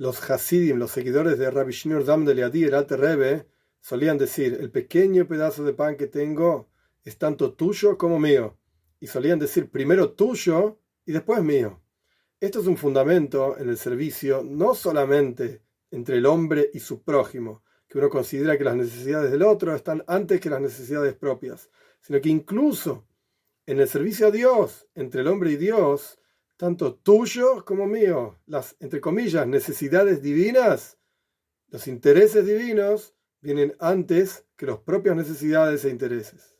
Los 0.00 0.30
Hasidim, 0.30 0.78
los 0.78 0.92
seguidores 0.92 1.36
de 1.36 1.50
Rabbi 1.50 1.72
Shneur 1.72 2.06
Dam 2.06 2.24
de 2.24 2.34
Leadí, 2.34 2.64
el 2.64 2.72
Alte 2.72 2.96
Rebbe, 2.96 3.46
solían 3.82 4.16
decir, 4.16 4.56
el 4.58 4.70
pequeño 4.70 5.28
pedazo 5.28 5.62
de 5.62 5.74
pan 5.74 5.98
que 5.98 6.06
tengo 6.06 6.70
es 7.04 7.18
tanto 7.18 7.52
tuyo 7.52 7.98
como 7.98 8.18
mío. 8.18 8.56
Y 8.98 9.08
solían 9.08 9.38
decir 9.38 9.70
primero 9.70 10.12
tuyo 10.12 10.78
y 11.04 11.12
después 11.12 11.42
mío. 11.42 11.82
Esto 12.40 12.60
es 12.60 12.66
un 12.66 12.78
fundamento 12.78 13.58
en 13.58 13.68
el 13.68 13.76
servicio 13.76 14.42
no 14.42 14.74
solamente 14.74 15.60
entre 15.90 16.16
el 16.16 16.24
hombre 16.24 16.70
y 16.72 16.78
su 16.78 17.02
prójimo, 17.02 17.62
que 17.86 17.98
uno 17.98 18.08
considera 18.08 18.56
que 18.56 18.64
las 18.64 18.76
necesidades 18.76 19.30
del 19.30 19.42
otro 19.42 19.76
están 19.76 20.02
antes 20.06 20.40
que 20.40 20.48
las 20.48 20.62
necesidades 20.62 21.12
propias, 21.12 21.68
sino 22.00 22.22
que 22.22 22.30
incluso 22.30 23.06
en 23.66 23.80
el 23.80 23.86
servicio 23.86 24.28
a 24.28 24.30
Dios, 24.30 24.88
entre 24.94 25.20
el 25.20 25.26
hombre 25.26 25.50
y 25.50 25.56
Dios, 25.56 26.18
tanto 26.60 26.94
tuyo 26.94 27.64
como 27.64 27.86
mío, 27.86 28.38
las, 28.44 28.76
entre 28.80 29.00
comillas, 29.00 29.46
necesidades 29.46 30.20
divinas, 30.20 30.98
los 31.68 31.86
intereses 31.86 32.44
divinos, 32.44 33.14
vienen 33.40 33.74
antes 33.80 34.44
que 34.58 34.66
las 34.66 34.76
propias 34.76 35.16
necesidades 35.16 35.86
e 35.86 35.88
intereses. 35.88 36.59